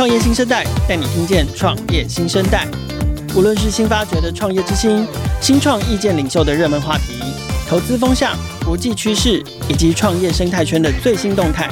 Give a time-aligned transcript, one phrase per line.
[0.00, 2.66] 创业新生代带你听见创业新生代，
[3.36, 5.06] 无论是新发掘的创业之星、
[5.42, 7.20] 新创意见领袖的热门话题、
[7.68, 8.34] 投资风向、
[8.64, 11.68] 国际趋势以及创业生态圈的最新动态，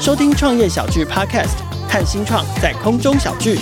[0.00, 1.54] 收听创业小聚 Podcast，
[1.88, 3.60] 看新创在空中小聚。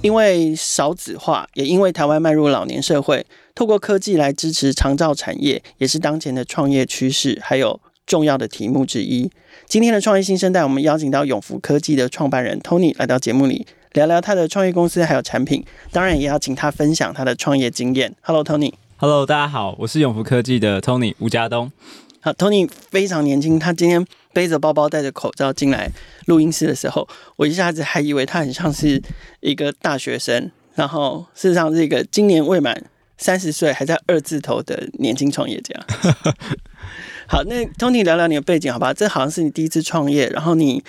[0.00, 9.30] 因为少子化，也因为台湾迈入老年社会，透过科技来支持长照产业，也是当前的创业趋势，还有重要的题目之一。
[9.66, 18.12] 今天的创业新生代，我们邀请到永福科技的创办人 Tony 来到节目里，聊聊他的创业公司还有产品，当然也要请他分享他的创业经验。
[18.22, 18.72] Hello，Tony。
[18.96, 21.70] Hello，大家好，我是永福科技的 Tony 吴家东。
[22.20, 25.90] 好，Tony 非常年轻，他今天背着包包，戴着口罩进来
[26.26, 29.00] 录音室的时候，我一下子还以为他很像是
[29.40, 32.82] 一个大学生，然后事实上是一个今年未满
[33.18, 35.74] 三十岁还在二字头的年轻创业家。
[37.28, 38.92] 好，那 Tony 聊聊你的背景，好吧？
[38.94, 40.82] 这好像是你第一次创业，然后你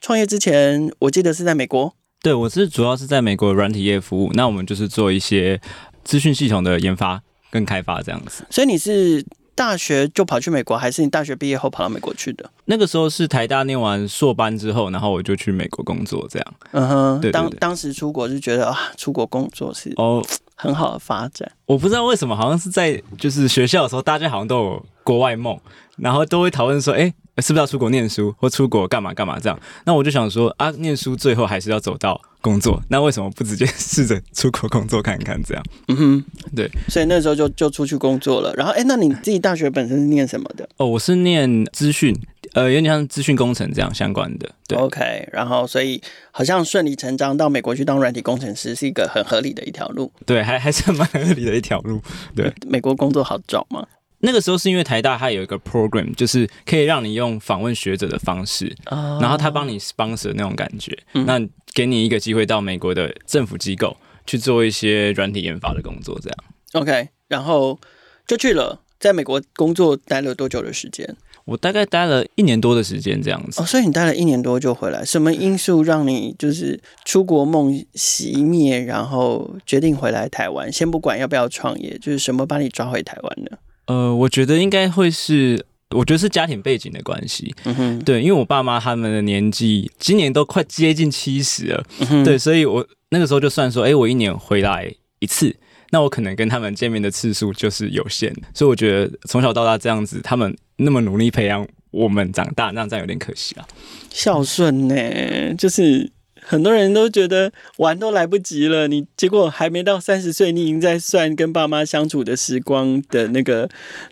[0.00, 1.94] 创业之前，我记得是在美国。
[2.22, 5.60] 对，我是主要是在美国软体业服务，那我们就是做一些
[6.02, 7.20] 资讯系统的研发
[7.50, 8.44] 跟开发这样子。
[8.50, 9.24] 所以你是？
[9.54, 12.50] 大学就跑去美国，还是你大学毕业后跑到美国去的？
[12.64, 16.54] 那个时候是台大念完硕班之后，然后我就去美国工作，这样。
[16.70, 17.30] 嗯哼。
[17.30, 21.52] 当当时出国就觉得啊，出国工作是哦很好的发展。
[21.66, 25.60] 我不知道为什么，好像是在就是学校的时候，大家好像都有国外梦，
[25.96, 27.12] 然后都会讨论说，哎。
[27.38, 29.58] 是不是要出国念书或出国干嘛干嘛这样？
[29.86, 35.64] 那我就想说啊，念书最后还是要走到工作，那为什么不直接试着出国工作看看这样？
[35.88, 38.52] 嗯哼，对，所以那时候就就出去工作了。
[38.54, 40.68] 然后，哎、欸，那你自己大学本身是念什么的？
[40.76, 42.14] 哦，我是念资讯，
[42.52, 44.50] 呃，有点像资讯工程这样相关的。
[44.68, 45.26] 对，OK。
[45.32, 50.12] 然后，所以好像顺理成章到美国去当软体工程师是一个很合理的一条路。
[50.26, 51.98] 对，还还是蛮合理的一条路。
[52.36, 53.86] 对，美国工作好找吗？
[54.24, 59.20] 那个时候是因为台大它有一个 program，就是可以让你用访问学者的方式，oh.
[59.20, 61.40] 然后他帮你 sponsor 那种感觉，嗯、那
[61.74, 66.38] 给你一个机会到美国的政府机构去做一些软体研发的工作，这样。
[66.74, 67.78] OK，然后
[68.26, 71.16] 就去了，在美国工作待了多久的时间？
[71.44, 73.60] 我大概待了一年多的时间，这样子。
[73.60, 80.72] 哦，所以你待了一年多就回来，什么因素让你就是出国梦熄灭，然后决定回来台湾？
[80.72, 83.58] 先不管要不要创业，就是什么把你抓回台湾呢？
[83.86, 87.54] 呃，我觉得应该会是，我觉得是家庭背景的关系。
[87.64, 91.84] 嗯哼，对，因为我爸妈他们的年纪今年都快接近七十了。
[92.00, 95.54] 嗯哼，对，所以我那个时候就算说，哎，我一年回来一次，
[95.90, 98.34] 那我可能跟他们见面的次数就是有限。
[98.54, 103.66] 所以我觉得从小到大这样子，他们那么努力培养我们长大，那这样有点可惜啊。
[104.10, 106.10] 孝顺呢，就是。
[106.44, 113.70] 很多人都觉得玩都来不及了，你结果还没到三十岁，你已经在算跟爸妈相处的时光的那个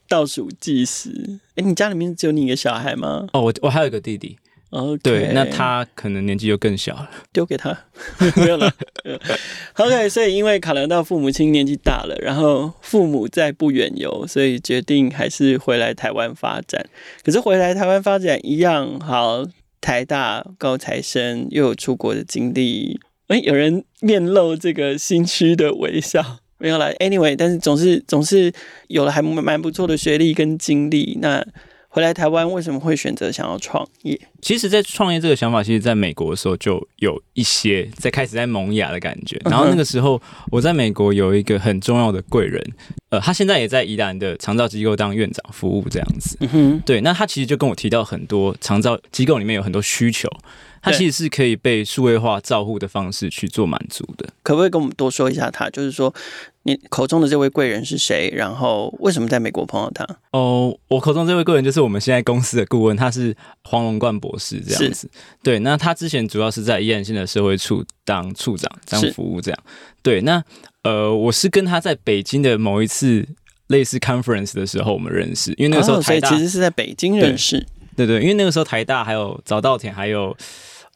[0.09, 1.11] 倒数计时。
[1.51, 3.27] 哎、欸，你家里面只有你一个小孩吗？
[3.33, 4.39] 哦，我我还有一个弟弟。
[4.71, 7.77] 哦.对，那他可能年纪就更小了，丢给他
[8.37, 8.73] 没有了。
[9.75, 16.87] OK，所以因为考量到父母亲年纪大了，然后父母在不远游，所以决定还是回来台湾发展。
[17.25, 19.45] 可是回来台湾发展一样好。
[19.81, 26.91] 台大高材生又有出国的经历，哎，有人面露这个心虚的微笑， 没有啦。
[27.01, 28.53] Anyway，但是总是总是
[28.89, 31.47] 有了还蛮不错的学历跟经历，那。
[31.93, 34.19] 回来台湾为什么会选择想要创业？
[34.41, 39.37] 其实，在创业这个想法，其实在美国的时候就有一些在开始在萌芽的感觉。
[39.45, 42.65] 然后那个时候，我在美国有一个很重要的贵人，
[43.09, 46.39] 呃，他现在也在宜兰的长照机构当院长服务这样子。
[46.87, 50.31] 对，那他其实就跟我提到很多长照机构里面有很多需求。
[50.83, 55.69] 它其实是可以被数位化照护的方式去做满足的，可不可以跟我们多说一下他？
[55.69, 56.15] 就是说，
[56.65, 58.31] 你口中的这位贵人是谁？
[58.35, 60.07] 然后为什么在美国碰到他？
[60.33, 63.35] 哦，我口中这位贵人就是我们现在公司的顾问，他是
[63.65, 65.11] 黄龙冠博士这样子。
[65.43, 69.59] 对，那他之前主要是在宜兰县的社会处当处长，当服务这样。
[70.03, 70.43] 对，那
[70.83, 73.27] 呃，我是跟他在北京的某一次
[73.69, 77.59] 类似 conference 的时候我们认识，因为那个时候台大、哦、其实是在北京认识。
[77.97, 80.37] 对，对对，因为那个时候台大还有早稻田还有。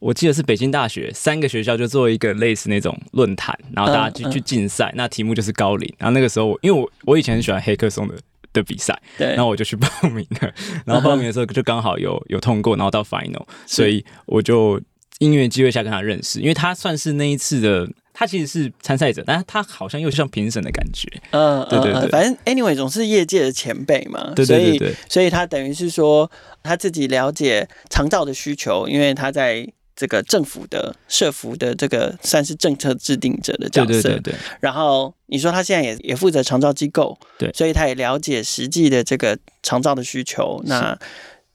[0.05, 5.91] 我记得是北京大学三个学校就做一个类似那种论坛，然后大家去、嗯嗯、去竞赛，那题目就是高龄。
[5.97, 8.15] 然后那个时候我，因为我我以前很喜欢黑客松的
[8.53, 10.53] 的比赛，对，然后我就去报名了。
[10.85, 14.79] 然后报名的时候就刚好有有通过，然后到 final，所以我就
[15.21, 21.09] 因缘机会下跟他认识，因为他算是那一次的，他其实是参赛者，但是他好像又像评审的感觉。
[21.31, 26.31] 嗯，对对对，反正 anyway 总是业界的前辈嘛，对对对对，所以所以他等于是说
[26.63, 29.67] 他自己了解长照的需求，因为他在。
[29.97, 34.35] 这个政府的社服的这个算是政策制定者的角色，对对对对。
[34.61, 40.61] 然后你说他现在也也负责长照机构，对，所以他也了解实际的这个长照的需求。
[40.67, 40.99] 那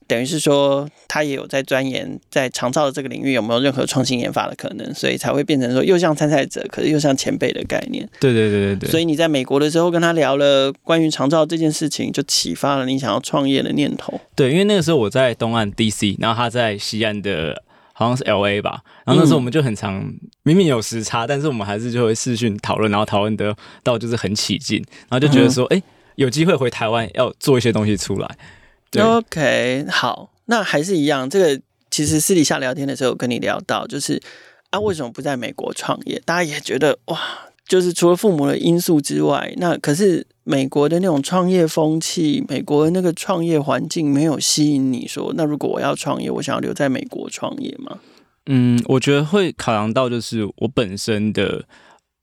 [0.06, 8.08] 等于是说他也有在钻研在长照的这个领域有没有任何创新研发的可能，所以才会变成说又像参赛者，可是又像前辈的概念。
[8.18, 8.90] 对对对对对。
[8.90, 14.18] 所以你在美国的时候跟他聊了关于长照这件事情，就启发了你想要创业的念头。
[14.34, 17.62] 对，因为那个时候我在东岸 DC，然后他在西岸的。
[18.00, 20.02] 好像是 L A 吧，然后那时候我们就很常，
[20.42, 25.82] 明明有时差，但是我们还是就会视讯讨论，然后讨论得到就是很起劲，然后就觉得说，哎、嗯，
[26.14, 28.38] 有机会回台湾要做一些东西出来。
[28.90, 29.02] 对。
[29.02, 34.18] OK，好，那还是一样，这个其实私底下聊天的时候跟你聊到，就是
[34.70, 36.22] 啊，为什么不在美国创业？
[36.24, 37.20] 大家也觉得哇，
[37.70, 40.26] 就是除了父母的因素之外，那可是。
[40.42, 47.98] 美国的那种创业风气，美国的那个创业环境没有吸引你说，那如果我要创业，我想要留在美国创业吗？
[48.46, 51.64] 嗯，我觉得会考量到就是我本身的，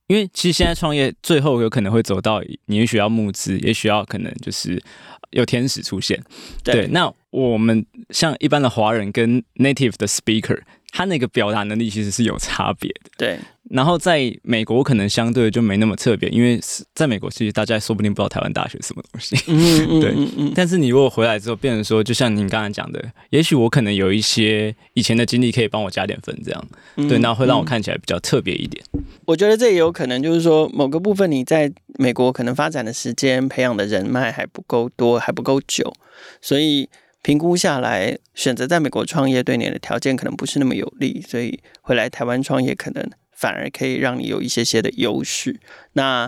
[0.08, 4.84] 因为其实现在创业最后有可能会走到你也许要募资，也许要可能就是
[5.30, 6.22] 有天使出现。
[6.66, 10.60] 对，对，那我们像一般的华人跟 native 的 speaker，
[10.92, 13.12] 他那个表达能力其实是有差别的。
[13.18, 13.40] 对。
[13.70, 16.58] 然后在美国可能相对就没那么特别，因为
[16.96, 20.52] 在美国其实大家说不定不知道台湾大学是什么东西，嗯嗯、 对。
[20.56, 28.82] 但是你如果回来之后，变成说，就像您刚才讲的，也许我可能有一些以前的经历可以帮我加点分，这样，嗯、对，那会让我看起来比较特别一点。
[29.26, 31.70] 我觉得这也有可能，就是说某个部分你在
[32.00, 35.94] 美国可能发展的时间、培养的人脉还不够多，还不够久，
[36.42, 36.88] 所以
[37.22, 43.10] 评估下来，选择在美国创业对你的条件可能不是那么有利，所以回来台湾创业可能。
[43.40, 45.60] 反而可以让你有一些些的优势。
[45.94, 46.28] 那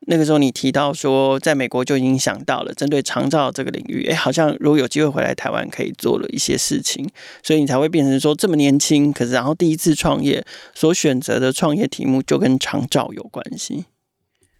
[0.00, 7.08] 那个时候你提到说，在美国就已经想到了针对长照这个领域，哎，好像如果有机会回来台湾，可以做了一些事情，
[7.42, 10.44] 所以你才会变成说这么年轻，可是然后第一次创业
[10.74, 13.86] 所选择的创业题目就跟长照有关系。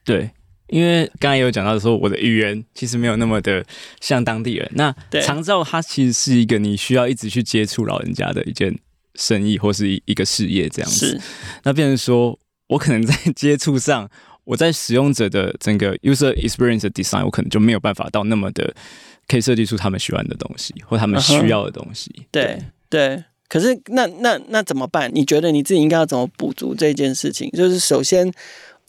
[0.03, 0.31] 对，
[0.71, 3.65] 因为刚才也有讲到说，我的语言其实没有那么的
[4.01, 4.71] 像当地人。
[4.75, 8.79] 那长照它其实是一个你需要一直去接触老人家的一件。
[9.17, 11.21] 生意或是一一个事业这样子，
[11.65, 12.39] 那变成说，
[12.69, 14.09] 我可能在接触上，
[14.45, 18.73] 我在使用者的整个 user experience design，我可能就没有办法到那么的
[19.27, 22.09] 可以设计出他们喜欢的东西或他们需要的东西。
[22.11, 22.27] Uh-huh.
[22.31, 25.11] 对对，可是那那那怎么办？
[25.13, 27.51] 你觉得你自己应该要怎么补足这件事情？
[27.51, 28.33] 就是首先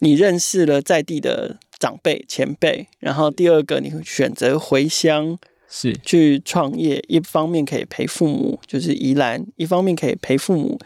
[0.02, 5.38] 你认识了在地的长辈前辈，然后第二个你选择回乡。
[5.74, 10.78] 是去创业，一方面可以陪父母，就是宜兰；一方面可以陪父母，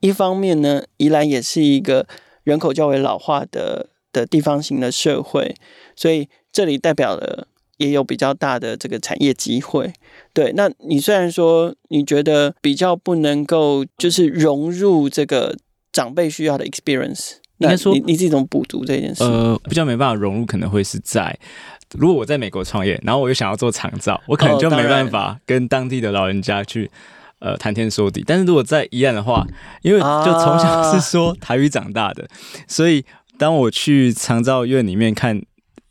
[0.00, 2.08] 一方面呢，宜兰也是一个
[2.42, 5.54] 人口较为老化的的地方型的社会，
[5.94, 7.46] 所以这里代表了
[7.76, 9.92] 也有比较大的这个产业机会。
[10.32, 15.56] 对，那你虽然说你觉得比较不能够就是融入这个
[15.92, 19.22] 长辈需要的 experience，应该说你你自己怎么补足这件事？
[19.24, 21.38] 呃，比较没办法融入，可能会是在。
[21.98, 26.90] 如果我在美国创业，然后我又想要做长照，我可能就没办法跟当地的老人家去
[27.38, 28.24] 呃谈天说地。
[28.26, 29.46] 但是如果在宜兰的话，
[29.82, 32.26] 因为就从小是说台语长大的，
[32.66, 33.04] 所以
[33.36, 35.38] 当我去长照院里面看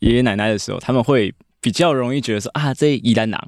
[0.00, 1.32] 爷爷奶奶的时候，他们会
[1.62, 3.40] 比较容易觉得说啊，这宜兰人。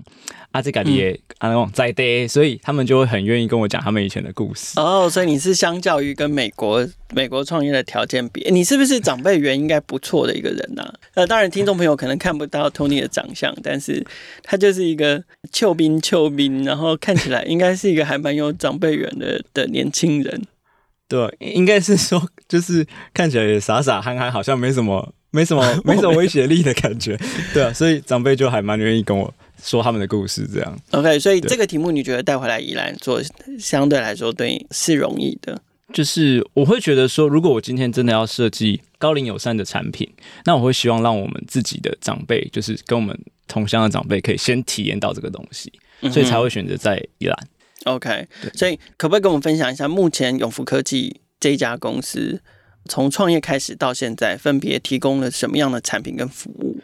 [0.53, 4.79] 啊，这个也啊，那种在地，所以他们就会很愿意跟我讲他们以前的故事。
[4.79, 10.95] 哦，所以你是相较于跟美国美国创业的条件比，你是不是长辈缘应该不错的一个人呐、啊？
[11.15, 14.07] 呃，当然听众朋友可能看不到 Tony 的长相，但是
[14.45, 20.41] 他就是一个臭兵臭兵，然后看起来应该是一个还蛮有长辈缘的的年轻人。
[21.09, 27.19] 对，应该是说就是看起来也傻傻憨憨，好像没什么 没什么没什么威胁力的感觉。
[27.53, 29.35] 对啊，所以长辈就还蛮愿意跟我。
[29.63, 30.79] 说他们的故事，这样。
[30.91, 33.23] OK，所以这个题目你觉得带回来宜兰做，
[33.59, 35.59] 相对来说对是容易的。
[35.91, 40.07] 就是我会觉得说，如果我今天真的要设计高龄友善的产品，
[40.45, 45.73] 那我会希望让我们自己的长辈，就是跟我们同乡的长辈，可以先体验到这个东西，
[46.13, 47.39] 所以才会选择在宜兰。
[47.85, 52.43] OK，所以可不可以跟我们分享一下，目前永福科技这一家公司
[52.89, 56.77] 从创业开始到现在，分别提供了什么样的产品跟服务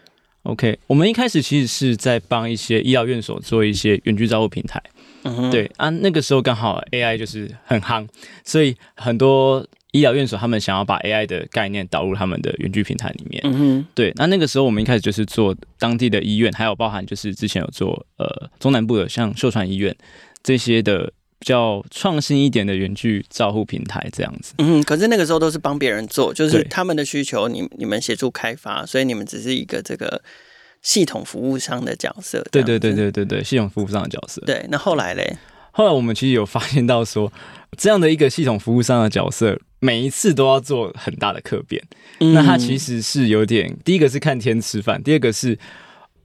[0.44, 4.82] ？OK，我们一开始其实是在帮一些医疗院所做一些远距照护平台，
[5.24, 8.08] 嗯哼，对啊，那个时候刚好 AI 就是很夯，
[8.44, 19.94] 所以很多医疗院所他们想要把 AI 的概念导入他们的远距平台里面，嗯哼，对，那那个时候我们一开始就是做当地的医院，还有包含就是之前有做呃中南部的像秀传医院
[20.42, 21.12] 这些的。
[21.40, 30.22] 比较创新一点的远距照护平台这样子，嗯，可是那个时候都是帮别人做，就是他们的需求，你你们协助开发，所以你们只是一个这个
[30.82, 32.46] 系统服务商的角色。
[32.52, 34.42] 对对对对对对，系统服务商的角色。
[34.44, 35.38] 对，那后来嘞？
[35.72, 37.32] 后来我们其实有发现到说，
[37.78, 41.82] 这样的一个系统服务商的角色，每一次都要做很大的客变，
[42.18, 45.58] 嗯，那它其实是有点，第一个是看天吃饭，第二个是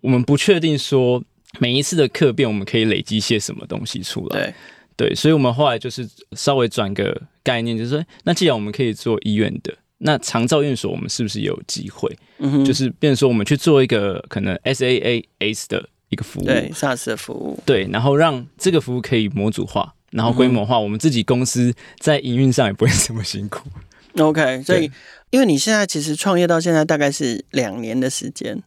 [0.02, 1.24] 我们不确定说。
[1.58, 4.38] 每一次的客变，我们可以累积些什么东西出来？
[4.38, 4.54] 对，
[4.98, 12.10] 对，所以我们后来就是稍微转个概念，就是说，那既然我们可以做医院的，那长照院所我们是不是有机会？
[12.38, 23.70] 嗯哼，就是变成说我们去做一个可能 SaaS 的一个服务，对，SaaS 的服务，对，然后让这个服务可以模组化，然后规模化，嗯、我们自己公司在营运上也不会这么辛苦。
[24.18, 24.90] OK，所以
[25.30, 28.64] 因为你现在其实创业到现在大概是两年的时间。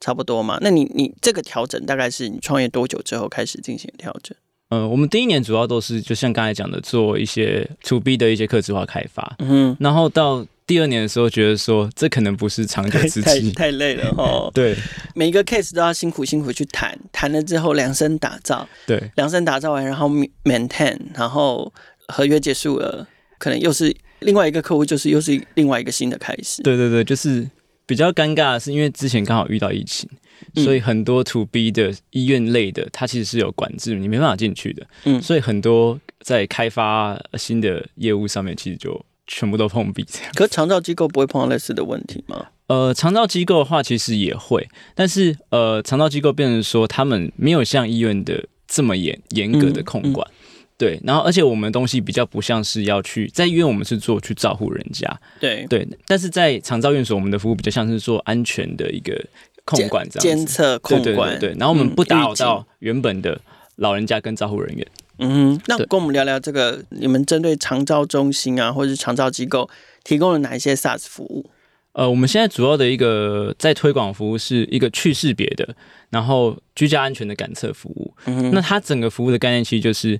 [0.00, 0.56] 差不多嘛？
[0.60, 4.32] 那你你这个调整大概是你创业多久之后开始进行调整？
[4.70, 9.36] 呃，我们第一年主要都是就像刚才讲的，做一些 To B 的一些客制化开发。
[9.38, 14.50] 嗯哼，然后到第二年的时候，觉得说这可能不是长久之计，太累了哈。
[14.52, 14.76] 对，
[15.14, 18.68] 每一个 case 都要辛苦辛苦去谈，谈了之后量身打造。
[18.86, 20.08] 对，量身打造完，然后
[20.44, 21.72] maintain，然后
[22.08, 23.06] 合约结束了，
[23.38, 26.62] 可能又是另外一个客户，就是又是另外一个新的开始。
[26.62, 27.48] 对对对，就是。
[27.88, 30.06] 比较尴尬的是，因为之前刚好遇到疫情，
[30.54, 34.86] 嗯、所以很多 To B 的医院类的，它其实是有管制，你没办法进去的。
[35.04, 40.30] 嗯，所以很多在开发新的业务上面，其实就全部都碰壁这样。
[40.34, 42.48] 可是长照机构不会碰到类似的问题吗？
[42.66, 50.28] 呃，长照机构的话，其实也会，但是呃，长照机构变成说，他们没有像医院的这么严严格的控管。
[50.28, 50.36] 嗯嗯
[50.78, 55.20] 对，然后而且我们东西比较不像是要去在医院，我们是做去照顾人家。
[55.40, 59.20] 对对，但是在长照院所，我们的服务比较像是做安全的一个
[59.64, 61.02] 控管这样监测控管。
[61.02, 63.40] 对对对对，然后我们不打扰到原本的
[63.74, 64.86] 老人家跟照护人员。
[65.18, 69.68] 嗯，那跟我们聊聊这个，你们针对长照中心啊，或者是长照机构
[70.04, 71.50] 提供了哪一些 SaaS 服务？
[71.94, 75.74] 呃，我们现在主要的一个在推广服务是一个去识别的，
[76.10, 78.14] 然后居家安全的感测服务。
[78.26, 80.16] 嗯，那它整个服务的概念其实就是。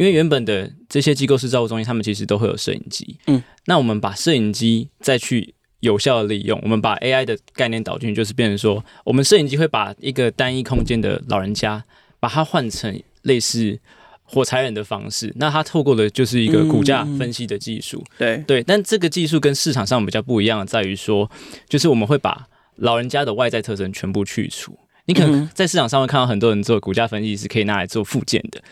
[0.00, 3.18] 因为原本的这些机构式照护中心，他们其实都会有摄影机。
[3.26, 11.84] 嗯，那我们把摄影机再去有效的利用，我们把 AI 的概念导进去，就是变成说，我们摄影机会把一个单一空间的老人家，
[12.18, 13.78] 把它换成类似
[14.22, 15.30] 火柴人的方式。
[15.36, 18.02] 那它透过的就是一个骨架分析的技术。
[18.16, 18.42] 嗯。
[18.44, 21.30] 对对，但这个技术跟市场上比较不一样的，在于说，
[21.68, 24.78] 就是我们会把老人家的外在特征全部去除。
[25.12, 28.62] 你可能在市场上会看到很多人做骨架分析是可以拿来做附件的。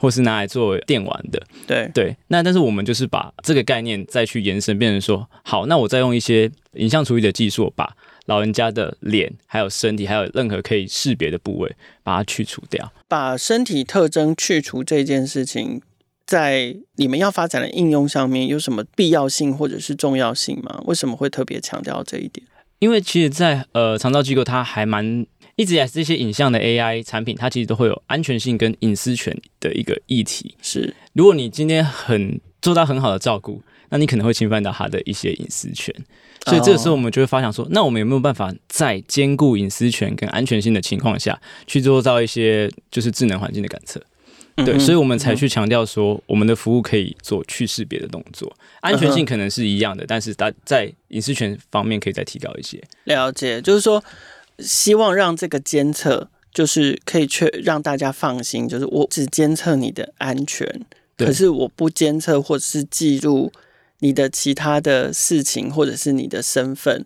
[0.00, 11.74] 或是拿来做电玩的，对对，那但是我们就是把这个概念再去延伸，变成说，好，那我再用一些影像处理的技术，把老人家的脸、还有身体、还有任何可以识别的部位，
[12.04, 12.92] 把它去除掉。
[13.08, 15.82] 把身体特征去除这件事情，
[16.24, 20.80] 在你们要发展的应用上面有什么必要性或者是重要性吗？
[20.86, 22.46] 为什么会特别强调这一点？
[22.78, 25.26] 因为其实在，在呃长照机构，它还蛮。
[25.58, 30.54] 一直以来，这些影像的 AI 产品，它其实都会有安全性跟隐私权的一个议题。
[30.62, 35.92] 是，如果你今天很做到很好的照顾，那你可能会侵犯到他的一些隐私权。
[36.46, 41.36] 所以这个时候，我们就会发想说，那我们有没有办法在兼顾隐私权跟安全性的情况下，
[41.66, 44.00] 去做到一些就是智能环境的感测？
[44.64, 52.80] 对，所以我们才去强调说，我们的服务可以做去识别的动作，安全性可能是一样的，但是它在隐私权方面可以再提高一些。
[53.02, 54.00] 了解，就是说。
[54.58, 60.86] 希望让这个监测就是可以确让大家放心，就是我只监测你的安全，
[61.16, 63.52] 可是我不监测或者是记录
[64.00, 67.04] 你的其他的事情或者是你的身份。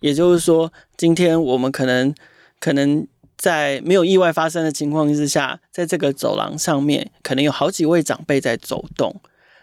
[0.00, 2.14] 也就是说，今天我们可能
[2.60, 3.06] 可能
[3.36, 9.20] 在没有意外发生的情况之下，在这个走廊上面可能有好几位长辈在走动，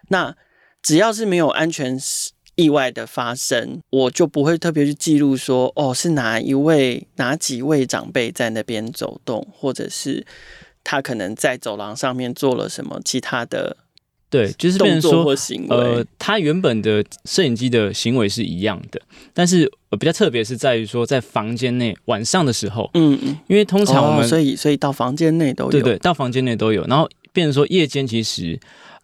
[0.09, 0.35] 那
[0.81, 1.99] 只要是没有安全
[2.55, 10.25] 意外的发生，我就不会特别去记录说，哦，是哪一位、哪几位长辈在那边走动，或者是
[10.83, 13.77] 他可能在走廊上面做了什么其他的，
[14.29, 15.75] 对，就是动作或行为。
[15.75, 19.01] 呃，他原本的摄影机的行为是一样的，
[19.33, 28.59] 但是比较特别是在于说，在房间内晚上的时候，嗯嗯，因为通常我们、哦、所以所以到房间内都有，对对，到房间内都有，然后变成说夜间其实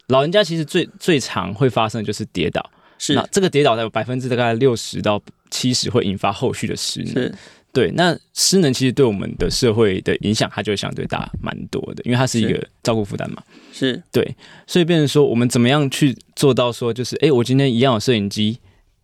[0.08, 2.70] 老人家其实最最常会发生的就是跌倒。
[2.98, 7.32] 是，那这个跌倒在百分之大概六十到七十会引发后续的失能。
[7.74, 13.44] 对，那失能其实对我们的社会的影响，它就会相对大蛮多的，因为它是一个照顾负担嘛。
[13.72, 14.36] 是，对，
[14.66, 18.58] 所以变成说，我们怎么样去做到说，就是，哎，我今天一样有摄影机，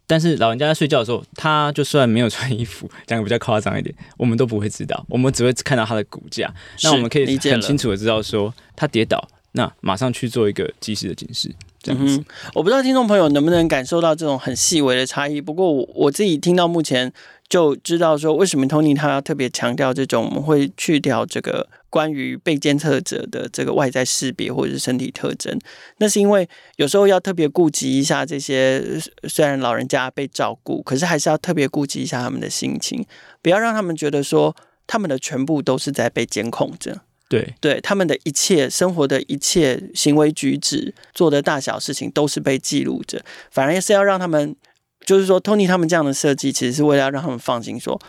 [0.08, 6.52] 但是老人家在睡觉的时候，他就算没有穿衣服，讲的比较夸张一点，我们都不会知道，我们只会看到他的骨架，
[6.84, 11.54] 那我们可以很清楚的知道说，他跌倒，那马上去做一个及时的警示。
[11.88, 15.42] 嗯哼，我不知道听众朋友能不能感受到这种很细微的差异。
[15.42, 17.12] 不过我我自己听到目前
[17.50, 25.60] 就知道说，为什么 Tony 他要特别强调这种，我们会去掉这个关于被监测者的这个外在识别或者是身体特征。
[25.98, 26.48] 那是因为
[26.78, 28.82] 有时候要特别顾及一下这些，
[29.28, 33.06] 虽然老人家被照顾，可是还是要特别顾及一下他们的心情，
[33.42, 34.56] 不要让他们觉得说
[34.88, 37.02] 他们的全部都是在被监控着。
[37.34, 44.56] 对对，他们的一切生活的一切行为举止、做的大小事情都是被记录着，反而是要让他们，
[45.04, 48.02] 就是说，Tony 他们这样的设计，其实是为了要让他们放心说，说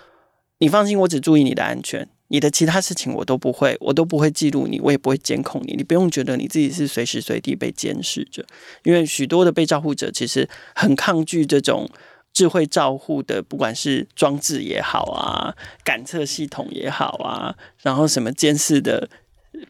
[0.59, 8.45] 你放心，我只注意你的安全，你的其他事情我都不会，我都不会记录你，我也不会监控你，你不用觉得你自己是随时随地被监视着，
[8.83, 11.89] 因为许多的被照护者其实很抗拒这种。
[12.35, 19.09] 智慧照护的，不管是装置也好啊，感测系统也好啊，然后什么监视的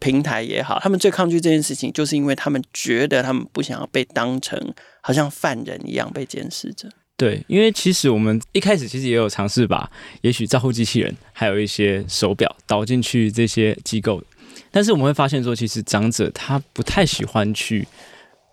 [0.01, 4.59] 平台也好，他们最抗拒这件事情，就是因为他们觉得他们不想要被当成
[5.03, 6.89] 好像犯人一样被监视着。
[7.19, 9.89] 对，因为其实我们一开始其实也有尝试把，
[10.23, 14.21] 也许照护机器人还有一些手表导进去这些机构，
[14.73, 17.87] 但是我们会发现说，其实长者他不太喜欢去。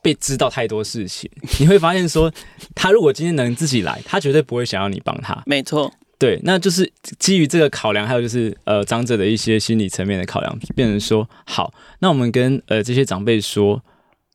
[0.02, 1.30] 被知道太多事情，
[1.60, 2.32] 你会发现说，
[2.74, 5.42] 他如果今天能自己来，他绝对不会想要你帮他。
[5.46, 13.84] 没错，对，那就是基于这个考量，还有就是呃长者的一些心理层面的考量，变成说，好，那我们跟呃这些长辈说，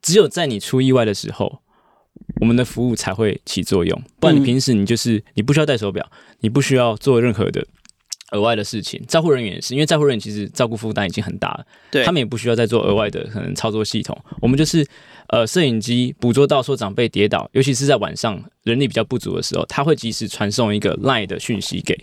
[0.01, 1.61] 只有在你出意外的时候，
[2.41, 6.09] 我们的服务才会起作用，不然你平时你就是你不需要戴手表，
[6.41, 7.67] 你不需要做任何的。
[8.33, 14.19] 额外的事情，照护人员也是，因为照护人员其实照顾负担已经很大了，对，他们也不需要再做额外的可能操作系统。
[14.41, 14.85] 我们就是
[15.29, 21.97] 呃，摄影机捕捉到说长辈跌倒，尤其是在晚上人力比较不足的时候，他会及时传送一个 LINE 的讯息给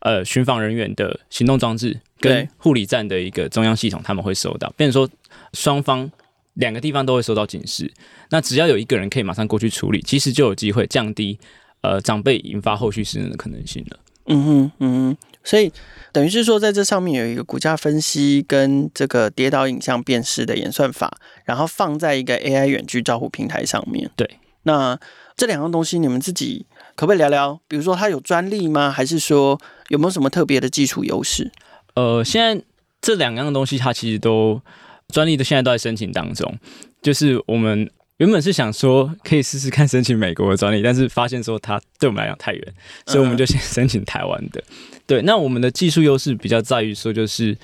[0.00, 5.08] 呃巡防人员的行动装置跟护理站的一个中央系统，他们会收到，变成说
[5.52, 6.10] 双方
[6.54, 7.92] 两个地方都会收到警示。
[8.30, 11.38] 那只要有一个人可以马上过去处理，其实就有机会降低
[11.80, 13.98] 呃长辈引发后续失能的可能性了。
[14.26, 15.16] 嗯哼，嗯哼。
[15.44, 15.72] 所以
[16.12, 24.10] 等于是说，在这上面有一个股价分析跟这个跌倒影像辨识的演算法，然后放在一个 AI 远距照护平台上面。
[24.16, 24.28] 对，
[24.64, 24.98] 那
[25.36, 26.66] 这两样东西，你们自己
[26.96, 27.60] 可不可以聊聊？
[27.68, 28.90] 比如说，它有专利吗？
[28.90, 29.56] 还是说
[29.88, 31.52] 有没有什么特别的技术优势？
[31.94, 32.64] 呃，现在
[33.00, 34.60] 这两样东西，它其实都
[35.08, 36.52] 专利的，现在都在申请当中。
[37.00, 37.88] 就是我们。
[38.18, 42.74] 原本是想说可以试试看申请美国的专利，但是发现说它对我们来讲太远，
[43.06, 44.62] 所以我们就先申请台湾的。
[45.06, 47.56] 对，那我们的技术优势比较在于说，就是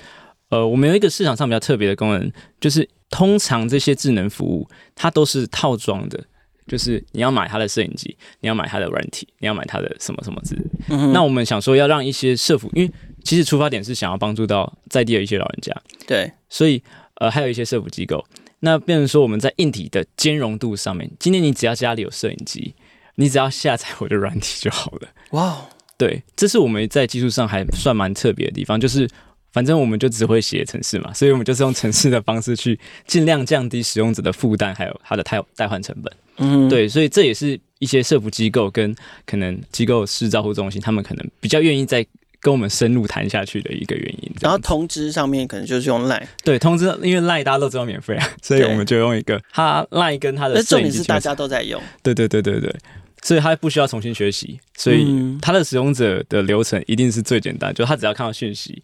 [0.49, 6.23] 呃，我们有一个市场上比较特别的功能，就是通常这些智能服务它都是套装的，
[6.67, 10.61] 就是你要买它的摄影机，你要买它的软体，你要买它的什么什么之类。
[10.89, 11.11] 嗯。
[11.11, 16.83] 那我们想说要让一些社服，因为其实出发点是想要帮助到在地的一些老人家，对，所以
[17.15, 18.23] 呃，还有一些社服机构。
[18.65, 22.73] 那变成说，我们在硬体的兼容度上面，今天你只要家里有摄影机，
[23.15, 25.09] 你只要下载我的软体就好了。
[25.31, 29.05] 哇对，这是我们在技术上还算蛮特别的地方，就是
[29.51, 36.13] 反正我们就只会写程式嘛，所以我们就是用程式的方式去尽量降低使用者的负担，还有它的代代换成本。
[36.37, 38.95] 嗯，对，所以这也是一些社福机构跟
[39.25, 42.05] 可能机构式照护中心，他们可能比较愿意在。
[42.43, 52.75] 跟我们深入谈下去的一个原因，然后通知上面可能就是用 Line，对，通知，因为 Line 大家都知道免费啊，所以我们就用一个他 Line 跟他的，重点是大家都在用，对对对对对，
[53.21, 55.07] 所以他不需要重新学习，所以
[55.41, 58.83] 他的使用者的流程一定是最简单，就他只要看到讯息，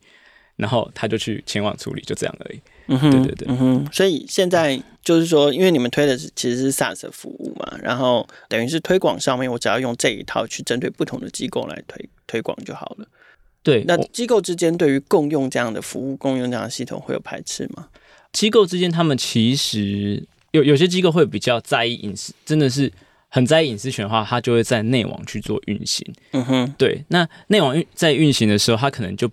[0.56, 2.62] 然后他就去前往处理，就这样而已。
[2.88, 13.06] 嗯哼，对对对，嗯哼，所以现在就是说，因为你们推的是其实是 SaaS 服务嘛，然后等于是推广上面，我只要用这一套去针对不同的机构来推推广就好了。
[13.62, 17.88] 对，那机构之间对于共用这样的服务、共用这样的系统会有排斥吗？
[18.32, 22.92] 机构之间，他们其实有有些机构会比较在意隐私，真的是
[23.28, 26.06] 很在意隐私权的话，它就会在内网去做运行。
[26.32, 29.30] 嗯哼，对，那内网运在运行的时候，它可能就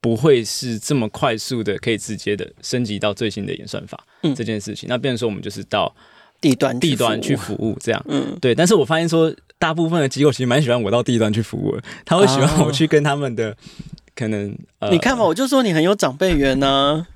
[0.00, 4.04] 不会是这么快速的可以直接的升级到最新的演算法。
[4.22, 5.94] 嗯，这件事情，那变成说我们就是到
[6.40, 8.04] 地端地端去服务这样。
[8.08, 9.34] 嗯，对，但是我发现说。
[9.60, 13.54] 大部分的机构其实蛮喜欢我到地端去服务的，他会喜欢我去跟他们的、oh.
[14.14, 14.56] 可能。
[14.78, 17.06] 呃、你看嘛，我就说你很有长辈缘呢，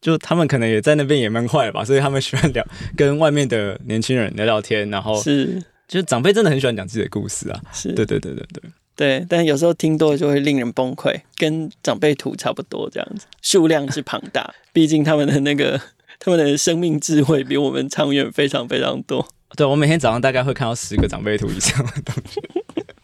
[0.00, 2.64] 就他们可能也在那边也蛮坏了吧，所以他们喜欢聊
[2.96, 15.80] 跟外面的年轻人聊聊天，然后是，就是长辈真的很喜欢讲自己的故事啊，是对对对对对对，但有时候听多了就会令人崩溃，跟长辈图差不多这样子，数量是庞大，毕竟他们的那个
[16.18, 19.26] 他们的生命智慧比我们长远非常非常多。
[19.56, 22.40] 对，我每天早上大概会看到十个长辈图以上的东西，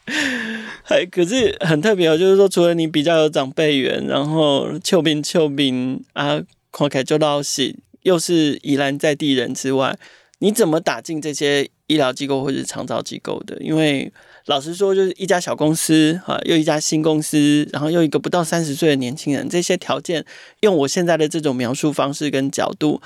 [0.84, 2.18] 还可是很特别哦。
[2.18, 9.96] 就是说，除了你比较有长辈缘，然后丘兵丘兵啊，看起来就老实，又是宜兰在地人之外，
[10.40, 13.56] 你怎么打进这些医疗机构或者是长照机构的？
[13.60, 14.12] 因为
[14.46, 20.24] 老实说，就是一家小公司啊，又一家新公司，然后又一个不到三十岁的年轻人，这些条件，
[20.60, 23.00] 用我现在的这种描述方式跟角度。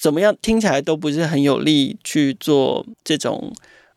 [0.00, 0.34] 怎么样？
[0.40, 3.52] 听起来都不是很有利去做这种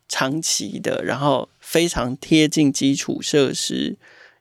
[0.09, 3.95] 长期的，然后非常贴近基础设施，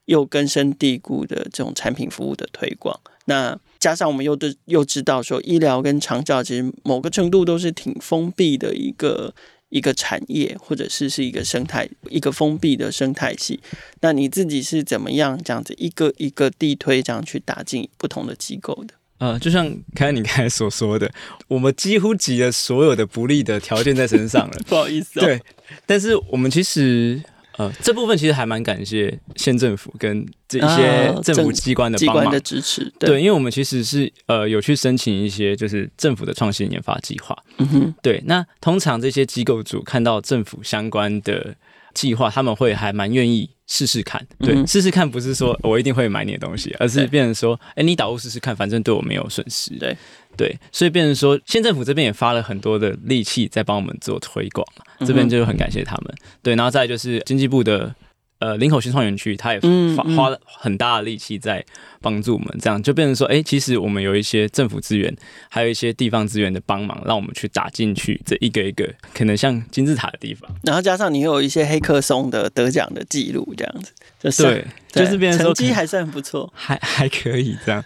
[0.06, 2.98] 又根深蒂固的这种产品服务的推广。
[3.26, 9.34] 那加上我们又对又知道说，医疗跟长照其实某个程度都是挺封闭的一个
[9.70, 13.58] 一个产业，或者是是一个生态，一个封闭的生态系。
[14.02, 18.94] 那你自己是怎么样这样子一个一个地推这样去打进不同的机构的？
[19.18, 21.10] 呃，就像刚才你刚才所说的，
[21.46, 24.58] 我们几乎集了所有的不利的条件在身上了。
[24.66, 25.40] 不好意思、哦，对，
[25.84, 27.22] 但是我们其实
[27.60, 32.90] 呃这部分其实还蛮感谢县政府跟这一些政府机关的帮忙、啊、的支持。
[32.98, 37.36] 对，对，因为我们其实是呃有去申请一些就是政府的创新研发计划。
[37.58, 41.54] 嗯哼，对，那通常这些机构组看到政府相关的
[41.94, 43.50] 计划，他们会还蛮愿意。
[43.70, 49.70] 试试看，对，试试、嗯、看不是说我一定会买你的东西，而是变成说，哎、欸，你导入试试看，反正对我没有损失。
[49.78, 49.96] 对，
[50.36, 54.66] 对，所以变成说，县政府这边也发了很多的力气在帮我们做推广，
[55.06, 56.14] 这边就很感谢他们。
[56.42, 57.94] 对，然后再就是经济部的。
[58.40, 59.60] 呃，林口新创园区，他也
[59.94, 61.62] 花花了很大的力气在
[62.00, 65.14] 帮助我们，这样就变成说，哎、欸，其实我们有一些政府资源，
[65.50, 70.50] 还有一些地方资源的帮忙，让我们去打进去这一个一个可能像金字塔的地方。
[70.62, 77.84] 然后加上你有一些黑客松的得奖的记录，这样子，就是对，对就是变成说成绩还算不错， 还还可以这样。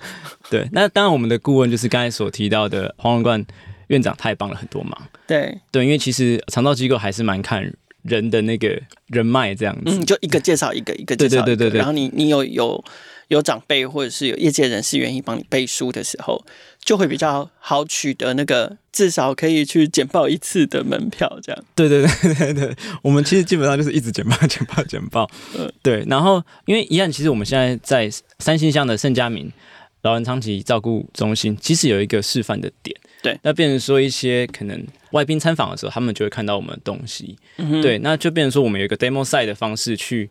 [0.49, 3.45] 对，那当然我们的顾问就是刚才所提到的黄文冠
[3.88, 4.97] 院长，他也帮了很多忙。
[5.27, 7.75] 对对，因为其实长照机构还是蛮看。
[8.05, 11.79] 人的那个人脉这样子，嗯，就一个介绍一个，一个介绍对对对。
[11.79, 12.83] 然后你你有有
[13.29, 16.45] 有长辈或者是有业界人士愿意帮你背书的时候，
[16.85, 21.64] 就会比较好取得那个至少可以去简报一次的门票，这样。
[21.75, 26.05] 对对对对对，我们其实基本上就是一直简报简报简报， 嗯，对。
[26.07, 29.51] 然后因为一样，其实我们现在在三星乡的盛家明
[30.03, 32.95] 老人长期照顾中心，其实有一个示范的点。
[33.25, 37.39] 对，那变成说一些可能外宾参访的时候，他们就会看到我们的东西。
[37.57, 40.29] 嗯、对，那就变成说我们有一个 demo site 的方式去，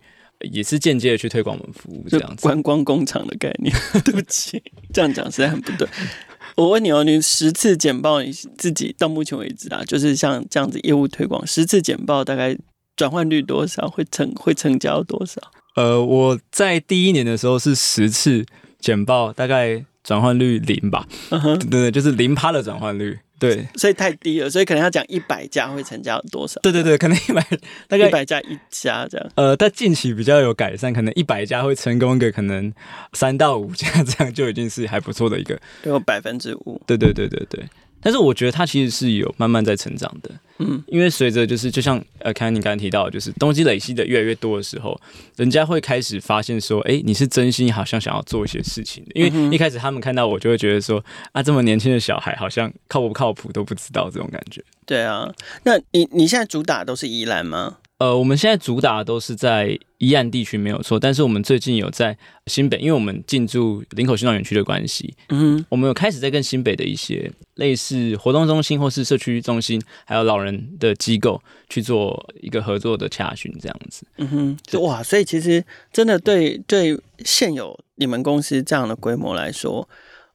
[0.51, 2.43] 也是间接的去推广我们服务这样子。
[2.43, 3.75] 观光工厂的概念，
[4.05, 4.61] 对不起，
[4.93, 5.87] 这样讲实在很不对。
[6.55, 12.55] 我问你哦，你十次简报你自己到目前为止啊，就是像这样子业务推广，十次简报大概
[12.95, 13.89] 转换率多少？
[13.89, 15.41] 会成会成交多少？
[15.75, 18.45] 呃，我在第一年的时候是十次
[18.79, 19.83] 简报，大概。
[20.03, 26.59] 转换率零吧，对对，就是零趴的转换率，对，所以太低了，所以可能要讲一百家会成交多少？
[26.61, 27.41] 对对对，可能一百
[27.87, 29.27] 大概一百家一家这样。
[29.35, 32.73] 呃，但近期比较有改善，可能一百家会成功个可能
[33.13, 36.81] 三到五家这样就已经是还不错的一个，有百分之五。
[36.85, 37.63] 对对对对对。
[38.03, 44.99] 但是我觉得他其实是有慢慢在成长的，嗯，因为随着就是就像呃，看你刚才提到，就是东西累积的越来越多的时候，
[45.37, 49.11] 人家会开始发现说，哎，你是真心好像想要做一些事情的。
[49.15, 54.61] 因为一开始他们看到我就会觉得说，啊，这么年轻的小孩好像靠不靠谱都不知道这种感觉。
[54.85, 57.77] 对啊，那你你现在主打都是宜兰吗？
[58.03, 75.63] 呃，我们现在主打都是在宜兰地区没有错，但是我们最近有在新北，因为我们进驻林口新创园区的关系，嗯哼，我们有开始在跟新北的一些类似活动中心或是社区中心，还有老人的机构去做一个合作的洽询，这样子，嗯哼，哇，所以其实
[75.93, 79.87] 真的对对现有你们公司这样的规模来说，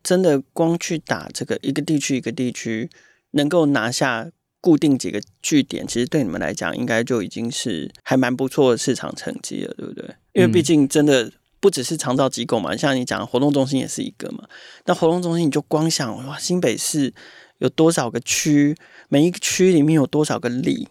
[0.02, 2.88] 真的光去打这个一个地区一个地区
[3.32, 4.30] 能够拿下。
[4.60, 10.04] 固定几个据点，其实对你们来讲，应该就已经是还蛮不错的市场成绩了，对不对？
[10.32, 14.48] 因为毕竟真的不只是长照机构嘛，像你讲的活动中心也是一个嘛。
[14.86, 17.14] 那活动中心你就光想哇，新北市
[17.58, 18.76] 有多少个区，
[19.08, 20.88] 每一个区里面有多少个里，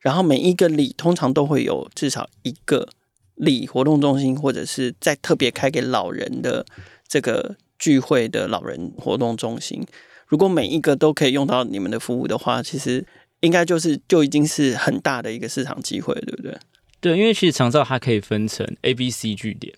[0.00, 2.88] 然后每一个里通常都会有至少一个
[3.34, 6.64] 里活动中心，或者是再特别开给老人的
[7.08, 9.84] 这个聚会的老人活动中心。
[10.28, 13.04] 如果每一个都可以用到你们的服务的话，其实
[13.40, 16.56] 应该就是就已经是很大的一个市场机会，对不对？
[17.00, 19.72] 对，因为其实长照它可以分成 A、B、C 据点。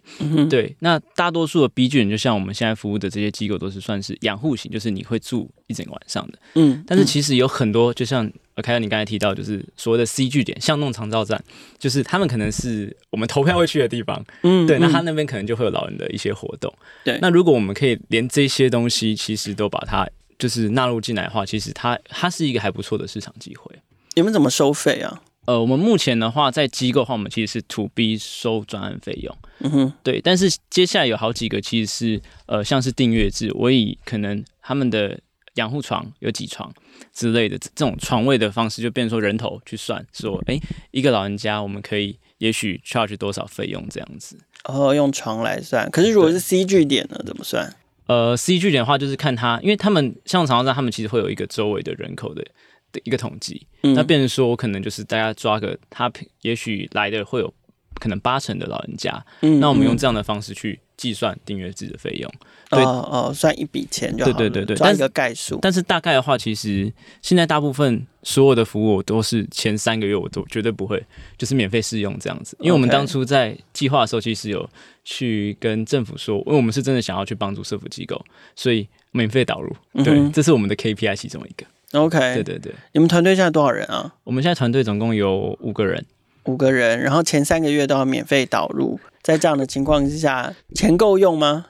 [0.48, 0.74] 对。
[0.78, 6.38] 那大多数的 B 据点，就像我们现在服务的这些机构，都是算是养护型，就是你会住一整个晚上的。
[6.54, 6.82] 嗯。
[6.86, 11.38] 但是其实有很多，就像凯凯你刚才提到，就是所谓的 C 据点，巷弄长照站，
[11.78, 14.24] 就是他们可能是我们投票会去的地方。
[14.42, 14.66] 嗯。
[14.66, 16.72] 对，那他那边可能就会有老人的一些活动。
[17.04, 17.18] 对。
[17.20, 20.08] 那如果我们可以连这些东西，其实都把它。
[20.40, 23.72] 就是纳入进来的话，其实它它是一个还不错的市场机会。
[24.16, 25.22] 你们怎么收费啊？
[25.46, 29.36] 呃，我们目前的话，在机构的话，我们其实是 to B 收专案费用。
[29.60, 30.20] 嗯哼，对。
[30.20, 35.18] 但是接下来有好几个其实是呃，像是订阅制，我以可能他们的
[35.54, 36.72] 养护床有几床
[37.12, 44.38] 之类的这种床位的方式，就变成说人头去算，说哎、欸，一个老人家我们可以也许 charge 多少费用这样子。
[44.64, 45.90] 哦，用床来算。
[45.90, 47.74] 可是如果是 C G 点呢，怎么算？
[48.10, 52.44] 呃，C 据点的话，就是看他，因为他们像长沙站，他们其实会有一个周围的人口的
[52.90, 57.54] 的一个统计，嗯、那变成说，我可能就是大家抓个他，也许来的会有
[58.00, 62.32] 可能八成的老人家，嗯，那我们用这样的方式去计算订阅制的费用。
[62.70, 64.32] 对哦哦，算一笔钱就好。
[64.32, 65.58] 对对对对，抓一个概数。
[65.60, 71.04] 但是大概的话，其实现在大部分所有的服务我都是前三个月我都绝对不会
[71.36, 74.68] 就是免费试用这样子，因为我们当初在计划的时候，其实有
[75.04, 81.66] 去跟政府说，因为我们是真的想要去帮助社福机构，所以免费导入，对，嗯、这是我们的 KPI 其中一个。
[81.98, 82.72] OK，对对对。
[82.92, 84.14] 你们团队现在多少人啊？
[84.22, 86.06] 我们现在团队总共有五个人，
[86.44, 91.66] 五个人，然后前三个月都要免费导入，在这样的情况之下，钱够用吗？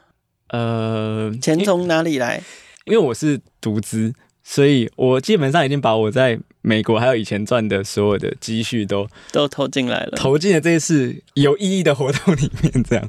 [0.48, 2.42] 呃，钱从哪里来？
[2.86, 13.08] 因为我是独资，所以我基本上已经把我在美国还有以前赚的所有的积蓄都都投进来了，投进了这一次有意义的活动里面，这样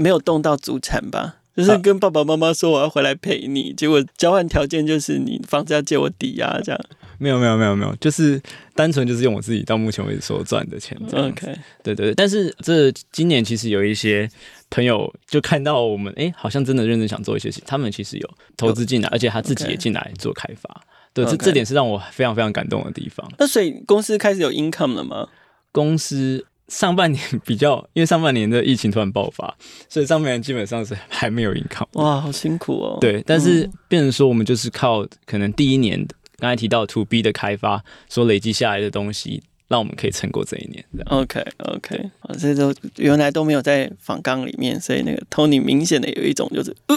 [0.00, 1.36] 没有动到祖产吧？
[1.56, 6.80] 就是跟爸爸妈妈说我要回来陪你，结果交换条件就是你房子要借我抵押，这样。
[7.18, 8.42] 没有没有没有没有，就是
[8.74, 11.28] 单纯就是用我自己到目前为止所赚的钱这样。
[11.28, 11.46] OK，
[11.82, 12.14] 对对对。
[12.14, 14.28] 但是这今年其实有一些
[14.68, 20.82] 朋友就看到我们，哎，好像真的认真想做一些事，他们其实有投资进来，而且他自己也进来做开发。
[21.12, 23.30] 对，这这点是让我非常非常感动的地方。
[23.38, 25.28] 那所以公司开始有 income 了吗？
[25.70, 26.44] 公司。
[26.68, 29.54] 上半年比较，因为上半年的疫情突然爆发，
[29.86, 31.86] 所以上半年基本上是还没有 income。
[31.92, 32.96] 哇，好辛苦哦。
[33.00, 36.06] 对，但是变成说我们就是靠可能第一年
[36.38, 40.82] 刚才提到 to B 的开发所累积下来的东西，让我们可以撑过这一年。
[41.06, 46.96] OK OK，啊，这都原来都没有在访纲里面，所以那个 Tony 明显的有一种就是，呃，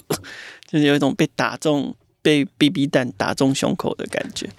[0.66, 4.50] 就是有一种被打中、被 BB 弹打中胸口的感觉。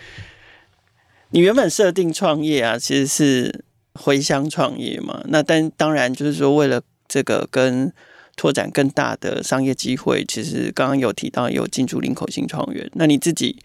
[1.31, 3.65] 你原本设定创业啊，其实是。
[3.99, 7.93] 回乡创业嘛，那但当然就是说，为了这个跟
[8.37, 12.89] 拓展更大的商业机会，其实刚刚有提到有进驻林口新创园。
[12.95, 13.57] 那你自己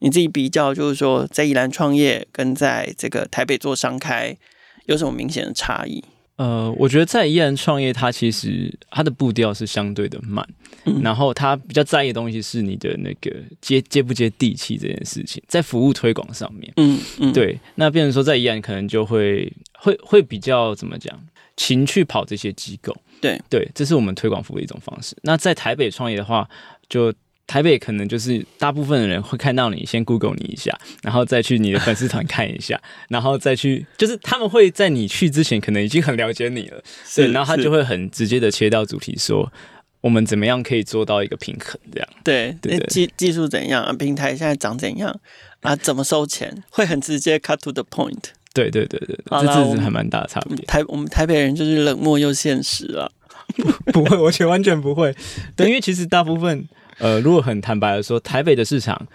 [0.00, 4.36] 你自己比较，就是说在宜兰创业跟在这个台北做商开
[4.84, 6.04] 有什么明显的差异？
[6.36, 10.46] 呃，我觉得在宜兰创业，它其实它的步调是相对的慢，
[10.86, 21.18] 嗯、然后它比较在意的东西是你的那个接接不接地气这件事情，在服务推广上面，嗯嗯，对，那变成说在宜兰可能就会会会比较怎么讲，
[21.56, 25.16] 勤去跑这些机构，对对，这是我们推广服务的一种方式。
[25.22, 26.48] 那在台北创业的话，
[26.88, 27.12] 就
[27.46, 36.82] 台北可能就是大部分的人会看到你，先 Google 你一下，然后再去你的粉丝团看一下， 然后再去，就是他们会在你去之前可能已经很了解你了，
[37.16, 39.52] 对，然后他就会很直接的切到主题说，
[40.00, 45.20] 我们怎么样可以做到一个平衡，这样，对，对，技技术怎样啊，平台现在长怎样
[45.62, 45.74] 啊？
[45.74, 46.62] 怎么收钱？
[46.70, 50.56] 会很直接 cut to the point，对对对对，这这是还蛮大的差别。
[50.66, 53.10] 台我们台北人就是冷漠又现实啊，
[53.92, 55.14] 不会，我觉得完全不会，
[55.56, 56.68] 对，因为其实大部分。
[56.98, 59.06] 呃，如果很坦白的说，台北的市场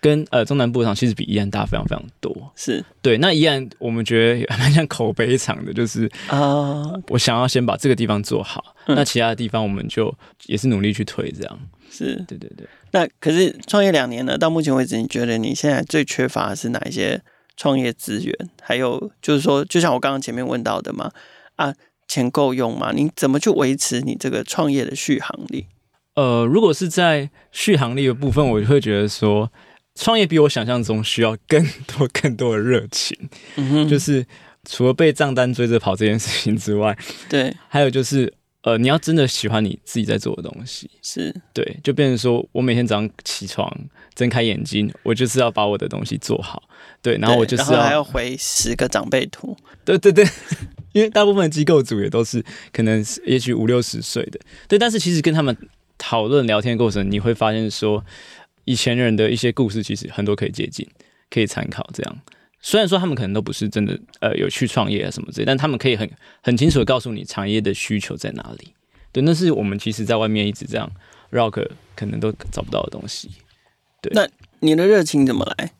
[0.00, 2.52] 跟呃中南部场其实比宜兰大非常非常多。
[2.54, 10.14] 是对，那宜兰我们觉得还蛮像口碑场的，就是啊，我想要先把这个地方做好，嗯、那其他的地方我们就
[10.46, 11.58] 也是努力去推这样。
[11.90, 12.64] 是对对对。
[12.92, 17.20] 那可是创业两年了，到目前为止，你觉得你现在最缺乏的是哪一些
[17.56, 18.34] 创业资源？
[18.60, 21.10] 还有就是说，就像我刚刚前面问到的嘛，
[21.56, 21.74] 啊，
[22.08, 22.92] 钱够用吗？
[22.94, 25.66] 你怎么去维持你这个创业的续航力？
[26.14, 29.50] 呃，如果是在续航力的部分，我就会觉得说，
[29.94, 33.16] 创业比我想象中需要更多更多的热情。
[33.56, 34.24] 嗯哼，就是
[34.64, 36.96] 除了被账单追着跑这件事情之外，
[37.28, 38.32] 对，还有就是，
[38.64, 43.70] 呃，你要真的喜欢你自己在做的东西，是对，就变成说我每天早上起床
[44.14, 46.62] 睁开眼睛，我就是要把我的东西做好，
[47.00, 50.26] 对，然后我就是要还要回十个长辈图，对对对，
[50.92, 55.56] 因为大部分机构组也都是可能也许五六十岁的，对，但是其实跟他们。
[55.96, 58.04] 讨论聊天过程，你会发现说，
[58.64, 60.86] 以前人的一些故事其实很多可以接近、
[61.30, 61.88] 可以参考。
[61.94, 62.18] 这样，
[62.66, 66.10] 虽然说他们可能都不是真的呃有去创业啊什么之类，但他们可以很
[66.42, 68.72] 很清楚的告诉你产业的需求在哪里。
[69.12, 70.90] 对，那是我们其实在外面一直这样
[71.28, 73.30] 绕个可能都找不到的东西。
[74.00, 74.26] 对，那
[74.60, 75.72] 你的热情怎么来？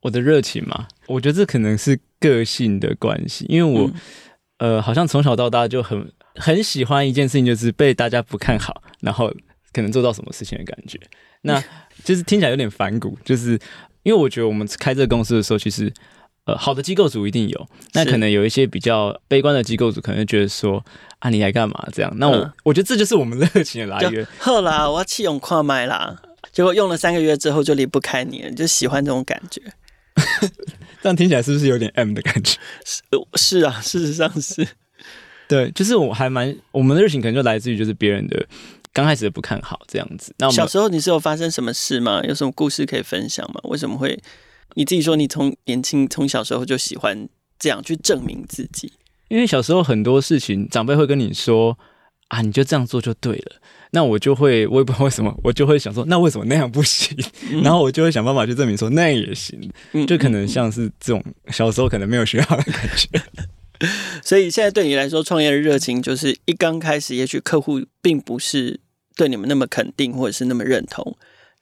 [0.00, 3.90] 我的热情嘛，我觉得这可能是个性的关系，因为我、
[4.60, 9.30] 嗯、呃好像从小到大就很很喜欢一件事情，就是被大家不看好，然后。
[9.72, 10.98] 可能做到什么事情的感觉，
[11.42, 11.62] 那
[12.02, 13.52] 就是听起来有点反骨，就是
[14.02, 15.88] 因为我觉得我们开这个公司的时候，其实
[16.44, 20.84] 呃好的机构组一定有，那可能有一些比较悲观的机构组可能觉得说
[21.18, 24.26] 啊你来干嘛这样，那我、嗯、我觉得这就是我们热 情的来源。
[24.38, 26.16] 好啦，我要弃用跨麦啦，
[26.52, 29.60] 结果用了三个月之后就离不开你了，就喜欢这种感觉。
[31.02, 32.58] 这样听起来是不是有点 M 的感觉？
[32.84, 33.02] 是
[33.36, 34.66] 是啊，事实上是。
[35.48, 38.46] 对，就是我还蛮我们的热情可能就来自于就是别人的。
[38.92, 42.20] 刚开始不看好这样子，那我们小时候你是有发生什么事吗？
[42.24, 43.60] 有什么故事可以分享吗？
[43.62, 44.20] 为什么会
[44.74, 47.28] 你自己说你从年轻从小时候就喜欢
[47.58, 48.92] 这样去证明自己？
[49.28, 51.78] 因为小时候很多事情长辈会跟你说
[52.28, 53.56] 啊，你就这样做就对了。
[53.92, 57.16] 那我就会， 我也不知道为什么，我就会想说，那为什么那样不行？
[57.50, 59.70] 嗯、然后我就会想办法去证明说那样也行。
[59.92, 63.08] 嗯、就可能像是这种小时候可能没有学好的感觉。
[64.22, 68.78] 所以现在对你来说，创业的热情就是一刚开始，也许客户并不是
[69.16, 71.16] 对你们那么肯定，或者是那么认同，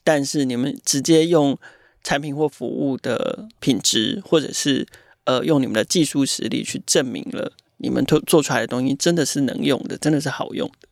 [0.04, 1.56] 但是你们直接用
[2.08, 4.86] 产品或服务的品质，或者是
[5.24, 10.88] 呃用你们的技术实力去证明了你们做做出来的东西真的是能用的，真的是好用的。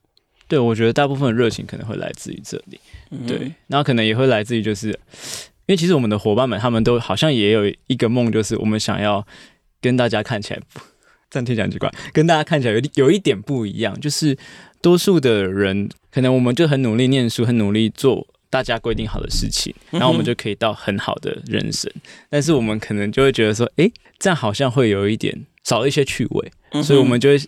[0.46, 2.78] 对，我觉得大部分的热情可能会来自于这里，
[3.26, 9.26] 对，然后可能也会来自于就是，因为其实我们的伙伴们他们都好像也有一个梦，就是我们想要
[9.80, 10.60] 跟大家看起来，
[11.30, 14.36] 这样听起来很奇怪，跟大家看起来有有一点不一样，就是
[14.82, 21.92] 多数的人可能我们就很努力念书，很努力做大家规定好的事情，然后我们就可以到很好的人生，
[22.30, 27.38] 但是我们可能就会觉得说，诶，这样好像会有一点少了一些趣味，所以我们就会。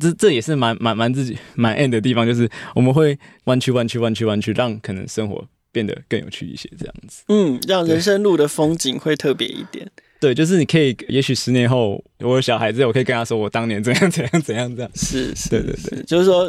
[0.00, 7.24] 这这也是蛮蛮蛮自己蛮 end 的地方，就是我们会弯曲弯曲弯曲弯曲，让可能生活变得更有趣一些，这样子。
[7.26, 9.90] 嗯，让人生路的风景会特别一点。
[10.20, 14.90] 对，就是你可以，也许十年后我有小孩子，我可以跟他说我当年怎样怎样怎样这样。
[14.94, 16.48] 是是，对对对，就是说，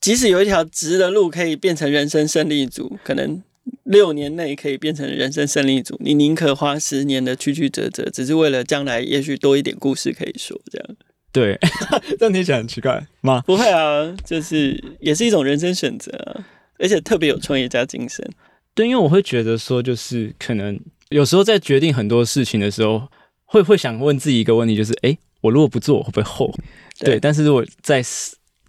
[0.00, 3.42] 即使有一条直的路可以变成人生胜利组，可能
[3.84, 10.96] 六年内可以变成人生胜利组，你宁可花十年的曲曲折折，只是为了将来也许多一点故事可以说，这样。
[11.32, 11.56] 对，
[12.18, 13.42] 这样听起来很奇怪吗？
[13.46, 16.44] 不会啊，就是也是一种人生选择啊，
[16.78, 18.28] 而且特别有创业家精神。
[18.74, 20.76] 对，因为我会觉得说，就是可能
[21.10, 23.06] 有时候在决定很多事情的时候，
[23.44, 26.54] 会会想问自己一个问题，就是哎，我如果不做，我会不会后悔？
[26.98, 28.02] 对，对，但是如果在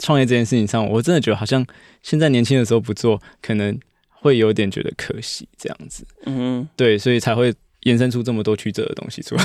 [0.01, 1.65] 创业这件事情上，我真的觉得好像
[2.01, 6.03] 现在年轻的时候不做，可能会有点觉得可惜，这样子。
[6.25, 9.43] 嗯，对，所以才会衍生出这么多曲折的东西出来。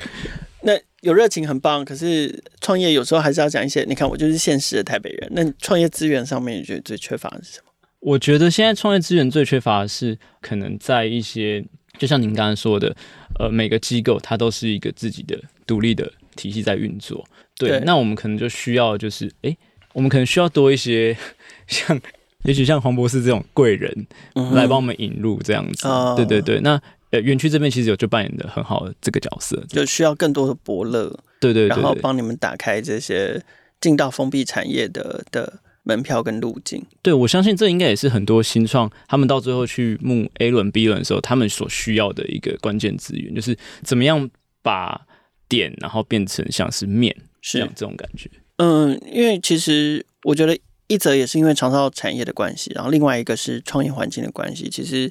[0.62, 3.84] 那有热情很棒，可是创业有时候还是要讲一些。
[3.84, 5.30] 你看，我就是现实的台北人。
[5.34, 7.72] 那创业资源上面，你觉得最缺乏的是什么？
[8.00, 11.64] 我觉得现在创业资源最缺乏的是，可能在一些，
[11.98, 12.94] 就像您刚刚说的，
[13.38, 17.26] 呃，每个机构它都是一个自己的独立的体系在运作。
[17.56, 19.58] 对，对那我们可能就需要，就是，诶、欸，
[19.92, 21.16] 我们可能需要多一些，
[21.66, 22.00] 像，
[22.44, 24.06] 也许像黄博士这种贵人
[24.54, 25.86] 来帮我们引入这样子。
[25.88, 26.80] 嗯、对对对，那。
[27.12, 33.42] 呃，园区这边其实有就扮演的很好的这个角色，就需要更多的伯乐，对对，对，然后帮你们打开这些
[33.80, 36.80] 进到封闭产业的的门票跟路径。
[37.02, 44.30] 对，我相信这应该也是很多新创他们到最后去募 A 轮、B 轮的时候，他们所需要的一个关键资源，就是怎么样
[44.62, 45.04] 把
[45.48, 48.30] 点然后变成像是面，是这种感觉。
[48.60, 55.10] 嗯，因为其实我觉得一则也是因为长照产业的关系，然后另外一个是创业环境的关系，其实。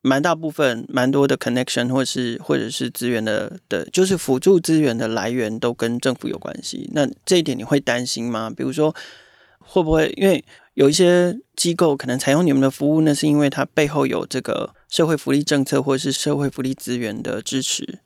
[0.00, 6.88] 蛮大部分，蛮多的 connection 或是或者是资源的的，就是辅助资源的来源都跟政府有关系。
[6.94, 8.48] 那这一点你会担心吗？
[8.48, 8.94] 比如说，
[9.58, 10.42] 会不会因为
[10.74, 17.98] 有一些机构可能采用你们的服务，那是因为它背后有这个社会福利政策或者是社会福利资源的支持？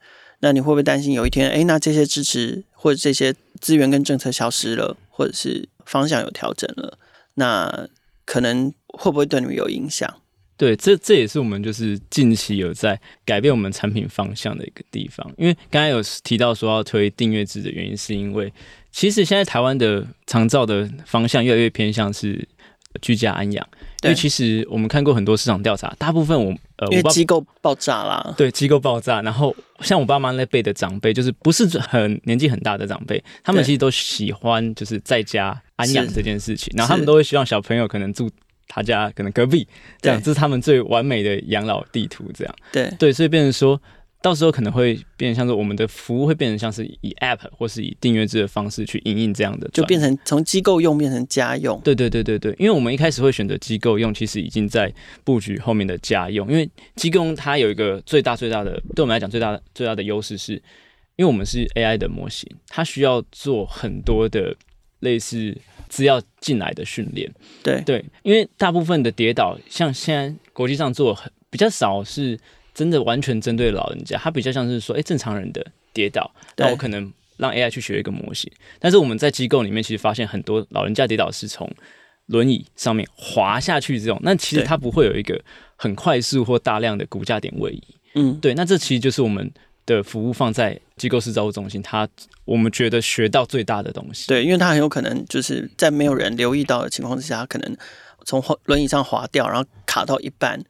[0.43, 6.99] 那你会不会担心有一天，诶，那这些支持或者这些资源跟政策消失了，或者是方向有调整了，
[7.35, 7.89] 那
[8.25, 10.13] 可能会不会对你们有影响？
[10.57, 15.25] 对，这这也是我们就是近期有在改变我们产品方向的一个地方。
[15.39, 18.53] 因为刚才有提到说要推订阅制的原因，是因为
[18.91, 22.49] 其实现在台湾的长照的方向越来越偏向是
[23.01, 23.67] 居家安养。
[24.03, 29.23] 对因为其实我们看过很多市场调查，大部分我呃，因为机构爆炸啦，对，机构爆炸。
[29.23, 36.71] 然后像我爸妈那辈的长辈，就是不是很年纪很大的长辈，他们其实都喜欢就是在家安养这件事情。
[36.77, 38.29] 然后他们都会希望小朋友可能住。
[38.75, 39.69] 他家可能隔壁
[40.01, 42.25] 这样，对这是他们最完美的养老地图。
[42.33, 43.79] 这样，对对，所以变成说，
[44.23, 51.81] 到时候可能会变成像是我们的服务会变成像是以 App 或是以订阅制的方式去营运这样的，就变成从机构用变成家用。
[51.83, 54.93] 对对对对对，因为我们一开始会选择机构用，其实已经在
[55.25, 56.49] 布局后面的家用。
[56.49, 60.55] 因为机构用它有一个最大最大的，对我们来讲最大的最大的优势是，
[61.17, 64.57] 因为我们是 AI 的模型，它需要做很多的
[65.01, 65.57] 类似。
[65.88, 67.31] 资料进来的训练，
[67.63, 72.38] 对对，因为大部分的跌倒，像现在国际上做很比较少，是
[72.75, 78.50] 真的完全针对老人家，它比较像是说，哎，正常人的跌倒，那我可能让 AI 去学一个模型。
[78.79, 81.70] 但是我们在机构里面其实发现很多老人家跌倒是从
[82.27, 85.40] 轮椅上面滑下去这种，那其实它不会有一个
[85.77, 87.83] 很快速或大量的骨架点位移。
[88.14, 89.50] 嗯，对，那这其实就是我们。
[89.85, 92.08] 的服务放在机构式照护中心，他
[92.44, 94.29] 我们觉得学到最大的东西。
[94.29, 97.77] 对，因为他很有可能就是在没有人留意到的情况之下，可能
[98.25, 100.62] 从轮椅上滑掉，然后卡到一半，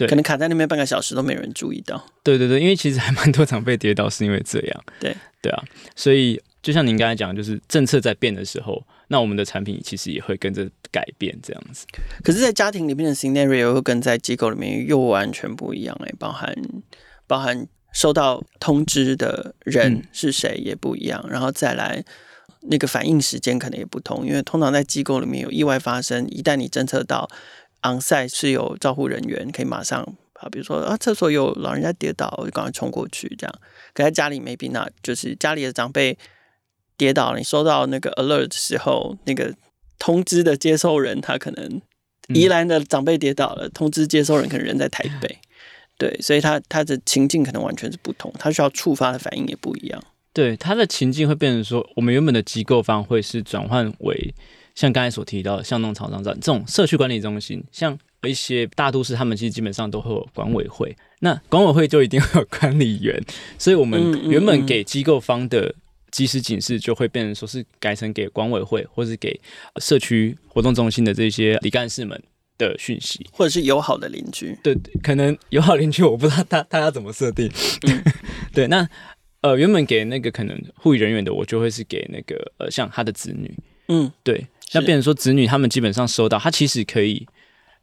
[0.00, 2.02] 对，可能卡在那边半个小时都没人注意到。
[2.22, 4.84] 对对对，因为其实还蛮多长辈跌倒是因为这样。
[4.98, 5.62] 对对啊，
[5.94, 11.84] 所以就像您刚才讲，就是政策在变的时候，那我们的产品其实也会跟着改变这样子。
[12.24, 16.54] 可是，在家庭里面的 scenario 会跟在机构里面又完全不一样哎、欸，包含
[17.26, 22.02] 包含收到通知的人是谁也不一样，嗯、然后再来
[22.62, 27.28] 那个反应时间可能也不同，因为通常在机构里面有意外发生，一旦你侦测到
[27.82, 30.16] on-site 是有照护人员可以马上。
[30.34, 33.54] 啊，比如说啊，厕所有老人家跌倒，我就赶快冲过去，这样。
[33.92, 36.16] 可在家里没必那，就是家里的长辈
[36.96, 39.54] 跌倒了，你收到那个 alert 的时候，那个
[39.98, 41.82] 通知的接收人他可能
[42.28, 45.38] 宜兰的长辈跌倒了，嗯、 通知接收人可能人在台北，
[45.98, 50.02] 对，所以他他的情境可能完全是不同，他需要触发的反应也不一样。
[50.32, 54.34] 对，他的情境会变成说，我们原本的机构方会是转换为
[54.80, 57.98] 像刚才所提到的，像弄厂商站这种社区管理中心，像。
[58.28, 63.18] 一些大都市，他们其实基本上都会有管委会，那管委会就一定会有 管理员，
[63.58, 65.74] 所以我们原本给机构方的
[66.10, 69.40] 即时警示就会变成说是改成给管委会，或是给
[69.80, 72.22] 社区活动中心的这些李干事们
[72.58, 74.54] 的讯息，或者是友好的邻居。
[74.62, 77.50] 对，可能友好邻居我不知道他他要怎么设定。
[77.88, 78.04] 嗯、
[78.52, 78.86] 对，那
[79.40, 83.50] 呃原本给那个可能护理人员的，我就会是给那个呃像他的子女。
[83.88, 87.26] 嗯，对，那变成说子女他们基本上收到，他其实可以。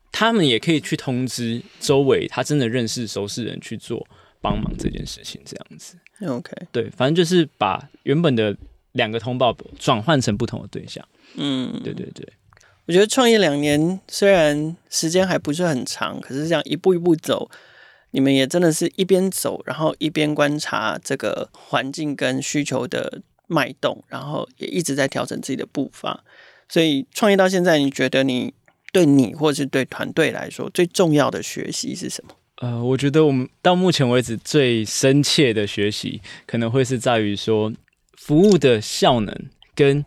[0.09, 4.07] 他们也可以去通知周围他真的认识熟识人去做
[4.41, 5.97] 帮忙这件事情，这样子。
[6.25, 8.55] OK，对，反正就是把原本的
[8.93, 11.05] 两个通报转换成不同的对象。
[11.35, 12.25] 嗯，对对对。
[12.85, 17.51] 我觉得创业两年虽然时间还不是很长，可是这样一步一步走，
[18.11, 26.23] 你们也真的是一边走，然后一边观察这个环境跟需求的脉动，然后也一直在调整自己的步伐。
[26.69, 28.53] 所以创业到现在，你觉得你？
[28.93, 32.33] 对你或是对团队来说，最重要的学习是什么？
[32.61, 37.71] 呃，我觉得我们到目前为止最深切的学习，可能会是在于说，
[38.15, 39.35] 服务的效能
[39.75, 40.03] 跟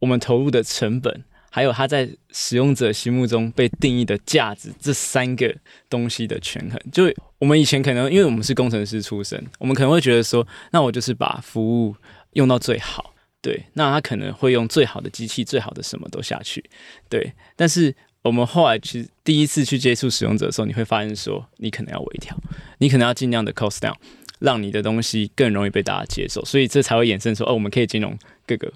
[0.00, 5.54] 我们投入的成本，还有它在使用者心目中被定义的价值这三个
[5.88, 6.78] 东西的权衡。
[6.92, 7.04] 就
[7.38, 11.94] 我们以前可能因为我们是工程师出身，我们可能会觉得说，那我就是把服务
[12.32, 16.64] 用到最好，对，那他可能会用最好的机器、最好的什么都下去，
[17.08, 17.94] 对，但是。
[18.22, 22.36] 我们后来其实第一次去接触使用者的时候，你会发现说，你可能要微调，
[22.78, 23.94] 你可能要尽量的 cost down，
[24.40, 28.70] 让你的东西更容易被大家接受，所以这才会衍生说，哦，我们可以兼容各个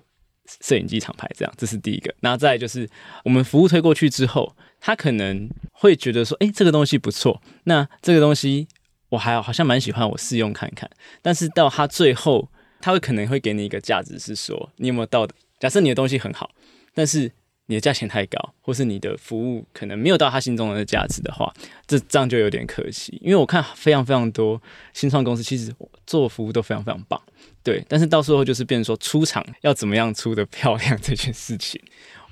[0.62, 2.14] 摄影机厂牌这样，这是第一个。
[2.20, 2.88] 那再来就是
[3.24, 8.68] 我们服务推过去之后，他可能会觉得说，诶，这个东西不错，那这个东西
[9.10, 10.88] 我还好像蛮喜欢，我试用看看。
[11.20, 12.48] 但是到他最后，
[12.82, 15.26] 他会可能会给你一个价值是说，你有没有到？
[15.58, 16.50] 假设你的东西很好，
[16.92, 17.32] 但是。
[17.66, 21.50] 你的价钱太高，或是你的服务可能没有到他心中的价值的话，
[21.86, 23.16] 这这样就有点可惜。
[23.22, 24.60] 因为我看非常非常多
[24.92, 25.72] 新创公司，其实
[26.04, 27.18] 做服务都非常非常棒，
[27.62, 27.82] 对。
[27.88, 31.80] 但是到时候就是变成说出场要怎么样出的漂亮这件事情，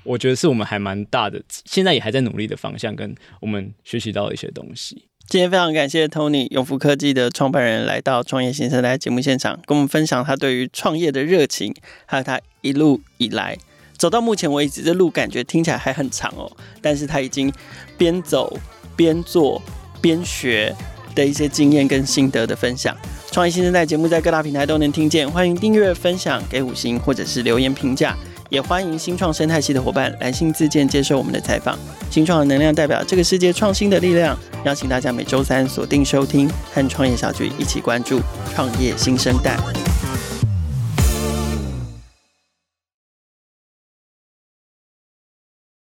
[0.03, 5.07] 我觉得是我们还蛮大的，现在也还在努力的方向，跟我们学习到的一些东西。
[5.31, 11.73] 今天非常感谢 Tony 永福科技的创办人来到创业新生代节目现场，跟我们分享他对于创业的热情，
[12.05, 13.57] 还有他一路以来。
[13.97, 16.51] 走到目前为止，这路感觉听起来还很长哦，
[16.81, 17.49] 但是他已经
[17.97, 18.59] 边走
[18.97, 19.61] 边做
[20.01, 20.75] 边学
[21.15, 22.93] 的一些经验跟心得的分享。
[23.31, 28.17] 创业新生代节目在各大平台都能听见，欢迎订阅、分享、给五星或者是留言评价，
[28.51, 31.79] 也欢迎新创生态系的伙伴来信自荐接受我们的采访。
[32.09, 38.19] 新创的能量代表这个世界创新的力量，邀请大家每周三锁定收听，和创业小聚一起关注
[38.53, 39.57] 创业新生代。